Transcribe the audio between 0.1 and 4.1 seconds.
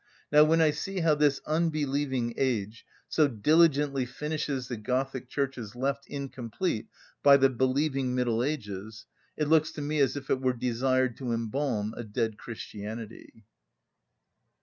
Now when I see how this unbelieving age so diligently